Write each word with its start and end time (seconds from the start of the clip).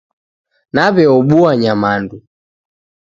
Naw'eobua 0.73 1.51
nyamandu 1.61 2.17